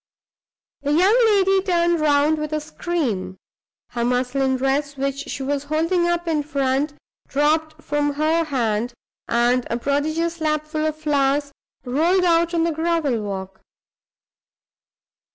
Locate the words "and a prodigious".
9.27-10.41